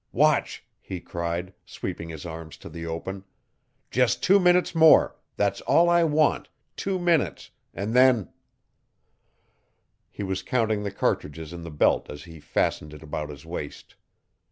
"Watch!" 0.13 0.65
he 0.79 0.99
cried, 0.99 1.53
sweeping 1.63 2.09
his 2.09 2.25
arm 2.25 2.49
to 2.49 2.69
the 2.69 2.87
open. 2.87 3.23
"Just 3.91 4.23
two 4.23 4.39
minutes 4.39 4.73
more. 4.73 5.15
That's 5.37 5.61
all 5.61 5.91
I 5.91 6.03
want 6.03 6.49
two 6.75 6.97
minutes 6.97 7.51
and 7.71 7.93
then" 7.93 8.29
He 10.09 10.23
was 10.23 10.41
counting 10.41 10.81
the 10.81 10.89
cartridges 10.89 11.53
in 11.53 11.61
the 11.61 11.69
belt 11.69 12.09
as 12.09 12.23
he 12.23 12.39
fastened 12.39 12.95
it 12.95 13.03
about 13.03 13.29
his 13.29 13.45
waist. 13.45 13.93